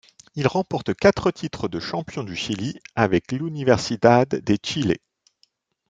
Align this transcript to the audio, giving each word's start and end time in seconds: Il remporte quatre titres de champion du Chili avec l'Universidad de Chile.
Il 0.33 0.47
remporte 0.47 0.95
quatre 0.95 1.29
titres 1.29 1.67
de 1.67 1.79
champion 1.79 2.23
du 2.23 2.35
Chili 2.35 2.79
avec 2.95 3.31
l'Universidad 3.31 4.27
de 4.29 4.57
Chile. 4.63 4.95